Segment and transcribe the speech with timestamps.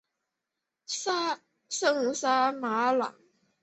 [1.69, 3.13] 圣沙马朗。